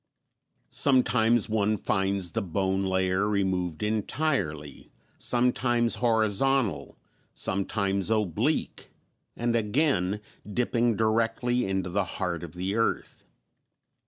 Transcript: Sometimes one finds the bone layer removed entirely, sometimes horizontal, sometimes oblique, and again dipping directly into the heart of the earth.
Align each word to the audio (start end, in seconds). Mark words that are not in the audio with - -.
Sometimes 0.71 1.47
one 1.47 1.77
finds 1.77 2.31
the 2.31 2.41
bone 2.41 2.83
layer 2.83 3.27
removed 3.29 3.83
entirely, 3.83 4.91
sometimes 5.19 5.93
horizontal, 6.01 6.97
sometimes 7.35 8.09
oblique, 8.09 8.89
and 9.37 9.55
again 9.55 10.19
dipping 10.51 10.95
directly 10.95 11.67
into 11.67 11.91
the 11.91 12.03
heart 12.17 12.41
of 12.41 12.53
the 12.55 12.73
earth. 12.75 13.27